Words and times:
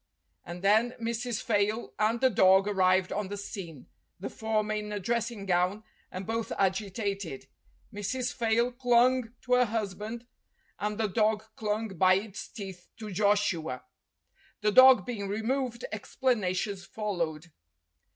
And 0.43 0.63
then 0.63 0.95
Mrs. 0.99 1.43
Fayle 1.43 1.93
and 1.99 2.19
the 2.21 2.31
dog 2.31 2.67
arrived 2.67 3.11
on 3.13 3.27
the 3.27 3.37
scene, 3.37 3.85
the 4.19 4.31
former 4.31 4.73
in 4.73 4.91
a 4.91 4.99
dressing 4.99 5.45
gown, 5.45 5.83
and 6.11 6.25
both 6.25 6.49
agi 6.59 6.91
tated. 6.91 7.45
Mrs. 7.93 8.33
Fayle 8.33 8.71
clung 8.71 9.31
to 9.43 9.53
her 9.53 9.65
husband, 9.65 10.25
and 10.79 10.97
the 10.97 11.05
dog 11.05 11.43
clung, 11.55 11.89
by 11.89 12.15
its 12.15 12.47
teeth, 12.47 12.87
to 12.97 13.11
Joshua. 13.11 13.83
The 14.61 14.71
dog 14.71 15.05
being 15.05 15.27
removed, 15.27 15.85
explanations 15.91 16.83
followed. 16.83 17.51